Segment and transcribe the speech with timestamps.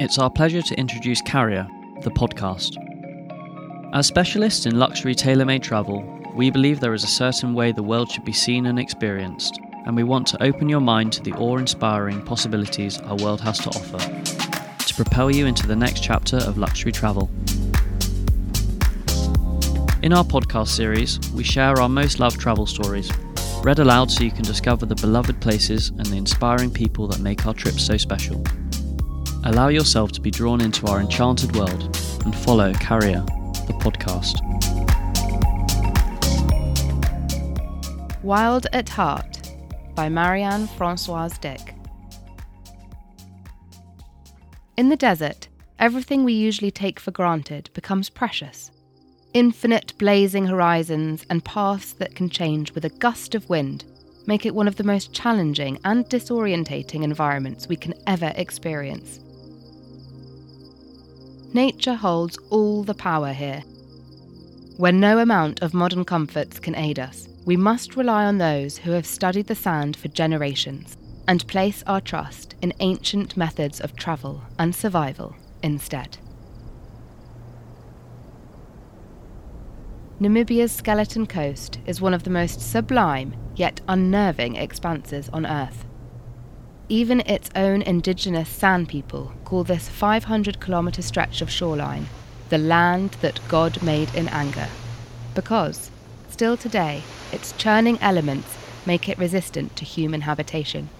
[0.00, 1.68] It's our pleasure to introduce Carrier,
[2.02, 2.76] the podcast.
[3.94, 6.02] As specialists in luxury tailor made travel,
[6.34, 9.94] we believe there is a certain way the world should be seen and experienced, and
[9.94, 13.68] we want to open your mind to the awe inspiring possibilities our world has to
[13.68, 13.98] offer
[14.84, 17.30] to propel you into the next chapter of luxury travel.
[20.02, 23.12] In our podcast series, we share our most loved travel stories,
[23.62, 27.46] read aloud so you can discover the beloved places and the inspiring people that make
[27.46, 28.44] our trips so special.
[29.46, 31.82] Allow yourself to be drawn into our enchanted world
[32.24, 33.20] and follow Carrier,
[33.66, 34.40] the podcast.
[38.22, 39.52] Wild at Heart
[39.94, 41.74] by Marianne Francoise Dick.
[44.78, 48.70] In the desert, everything we usually take for granted becomes precious.
[49.34, 53.84] Infinite blazing horizons and paths that can change with a gust of wind
[54.26, 59.20] make it one of the most challenging and disorientating environments we can ever experience.
[61.54, 63.60] Nature holds all the power here.
[64.76, 68.90] When no amount of modern comforts can aid us, we must rely on those who
[68.90, 70.96] have studied the sand for generations
[71.28, 76.18] and place our trust in ancient methods of travel and survival instead.
[80.18, 85.84] Namibia's skeleton coast is one of the most sublime yet unnerving expanses on Earth.
[86.88, 92.06] Even its own indigenous San people call this 500 kilometre stretch of shoreline
[92.50, 94.68] the land that God made in anger.
[95.34, 95.90] Because,
[96.28, 100.90] still today, its churning elements make it resistant to human habitation.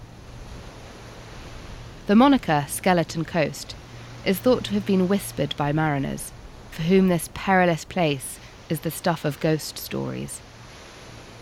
[2.07, 3.75] The moniker Skeleton Coast
[4.25, 6.31] is thought to have been whispered by mariners,
[6.71, 10.41] for whom this perilous place is the stuff of ghost stories.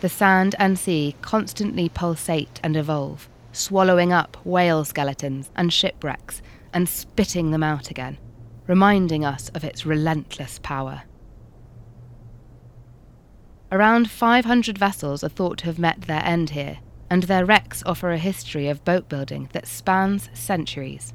[0.01, 6.41] The sand and sea constantly pulsate and evolve, swallowing up whale skeletons and shipwrecks
[6.73, 8.17] and spitting them out again,
[8.67, 11.03] reminding us of its relentless power.
[13.71, 18.11] Around 500 vessels are thought to have met their end here, and their wrecks offer
[18.11, 21.13] a history of boat building that spans centuries.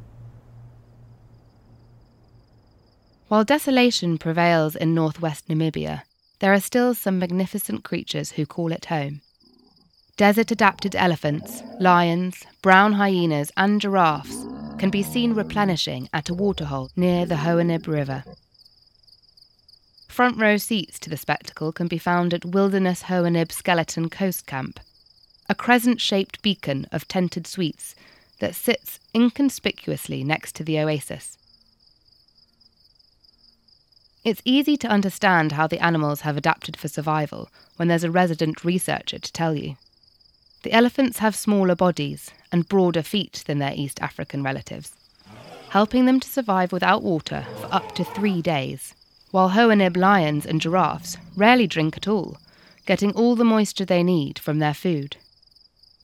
[3.28, 6.02] While desolation prevails in northwest Namibia,
[6.38, 9.20] there are still some magnificent creatures who call it home
[10.18, 14.44] desert adapted elephants, lions, brown hyenas, and giraffes
[14.76, 18.24] can be seen replenishing at a waterhole near the Hoanib River.
[20.08, 24.80] Front row seats to the spectacle can be found at Wilderness Hoanib Skeleton Coast Camp,
[25.48, 27.94] a crescent shaped beacon of tented suites
[28.40, 31.38] that sits inconspicuously next to the oasis.
[34.24, 38.64] It's easy to understand how the animals have adapted for survival when there's a resident
[38.64, 39.76] researcher to tell you.
[40.62, 44.92] The elephants have smaller bodies and broader feet than their East African relatives,
[45.70, 48.94] helping them to survive without water for up to three days,
[49.30, 52.38] while Hoanib lions and giraffes rarely drink at all,
[52.86, 55.16] getting all the moisture they need from their food.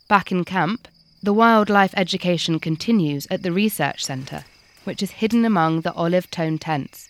[0.06, 0.86] Back in camp,
[1.22, 4.44] the wildlife education continues at the research centre,
[4.84, 7.08] which is hidden among the olive tone tents.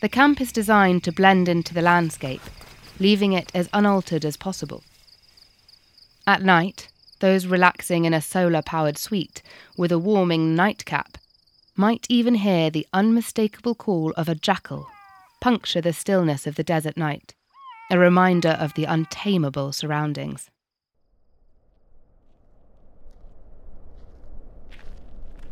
[0.00, 2.40] The camp is designed to blend into the landscape,
[2.98, 4.82] leaving it as unaltered as possible.
[6.28, 6.88] At night,
[7.20, 9.40] those relaxing in a solar powered suite
[9.78, 11.16] with a warming nightcap
[11.74, 14.88] might even hear the unmistakable call of a jackal
[15.40, 17.34] puncture the stillness of the desert night,
[17.90, 20.50] a reminder of the untamable surroundings.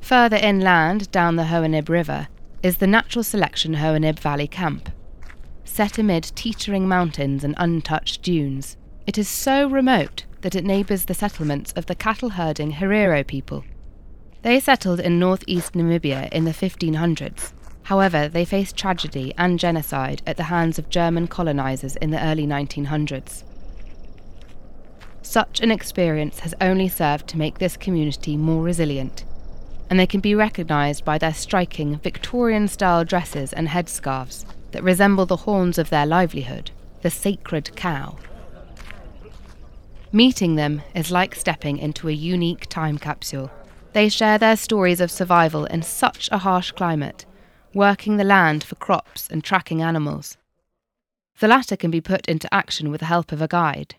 [0.02, 2.28] Further inland down the Hoanib River
[2.62, 4.90] is the natural selection Hoanib Valley Camp.
[5.64, 8.76] Set amid teetering mountains and untouched dunes,
[9.06, 13.64] it is so remote that it neighbours the settlements of the cattle herding Herero people.
[14.42, 17.52] They settled in northeast Namibia in the 1500s.
[17.82, 22.46] However, they faced tragedy and genocide at the hands of German colonisers in the early
[22.46, 23.42] 1900s.
[25.20, 29.24] Such an experience has only served to make this community more resilient,
[29.90, 35.26] and they can be recognised by their striking Victorian style dresses and headscarves that resemble
[35.26, 36.70] the horns of their livelihood,
[37.02, 38.16] the sacred cow.
[40.16, 43.50] Meeting them is like stepping into a unique time capsule.
[43.92, 47.26] They share their stories of survival in such a harsh climate,
[47.74, 50.38] working the land for crops and tracking animals.
[51.38, 53.96] The latter can be put into action with the help of a guide.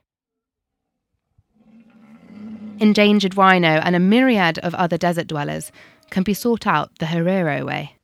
[2.79, 5.71] Endangered rhino and a myriad of other desert dwellers
[6.09, 7.95] can be sought out the Herero way.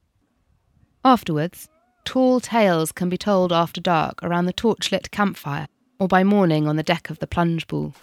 [1.04, 1.68] Afterwards,
[2.06, 5.66] tall tales can be told after dark around the torchlit campfire
[6.04, 7.94] or by morning on the deck of the plunge pool.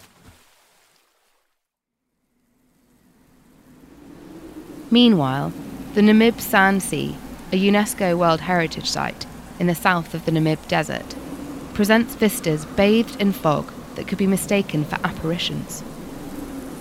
[4.89, 5.53] Meanwhile,
[5.93, 7.15] The Namib Sand Sea,
[7.51, 9.27] a UNESCO World Heritage Site
[9.59, 11.15] in the south of the Namib Desert,
[11.75, 15.83] presents vistas bathed in fog that could be mistaken for apparitions.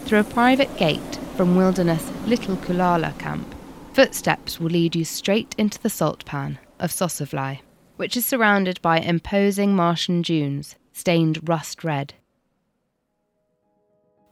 [0.06, 3.54] Through a private gate from wilderness Little Kulala camp,
[3.92, 7.60] footsteps will lead you straight into the salt pan of Sossusvlei,
[7.98, 12.14] which is surrounded by imposing Martian dunes stained rust red.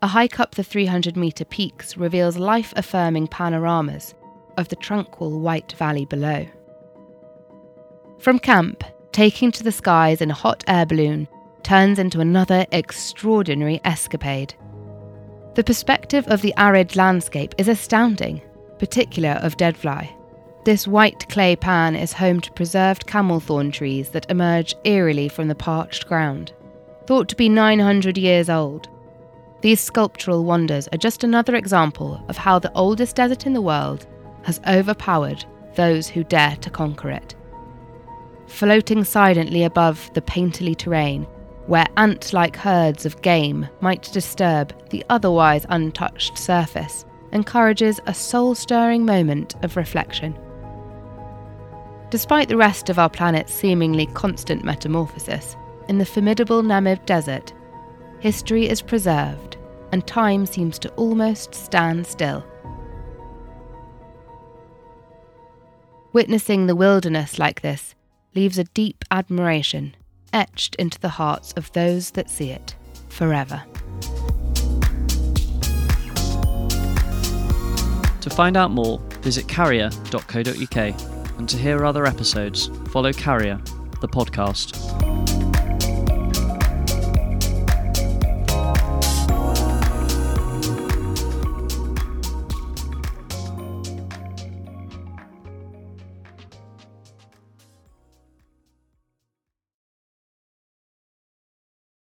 [0.01, 4.15] A hike up the 300 metre peaks reveals life affirming panoramas
[4.57, 6.47] of the tranquil white valley below.
[8.19, 11.29] From camp, taking to the skies in a hot air balloon
[11.63, 14.55] turns into another extraordinary escapade.
[15.55, 18.41] The perspective of the arid landscape is astounding,
[18.79, 20.18] particular of Deadvlei.
[20.65, 25.49] This white clay pan is home to preserved camel thorn trees that emerge eerily from
[25.49, 26.53] the parched ground.
[27.07, 28.89] Thought to be 900 years old,
[29.61, 34.07] these sculptural wonders are just another example of how the oldest desert in the world
[34.45, 35.45] has overpowered
[35.75, 37.35] those who dare to conquer it.
[38.47, 41.25] Floating silently above the painterly terrain,
[41.67, 48.55] where ant like herds of game might disturb the otherwise untouched surface, encourages a soul
[48.55, 50.39] stirring moment of reflection.
[52.11, 55.57] Despite the rest of our planet's seemingly constant metamorphosis,
[55.89, 57.53] in the formidable Namib Desert,
[58.21, 59.59] history is preserved
[59.93, 62.45] and time seems to almost stand still.
[66.15, 67.95] Witnessing the wilderness like this
[68.35, 69.95] leaves a deep admiration
[70.33, 72.75] etched into the hearts of those that see it
[73.09, 73.63] forever.
[78.23, 83.61] To find out more, visit carrier.co.uk and to hear other episodes, follow Carrier,
[84.01, 84.98] the podcast.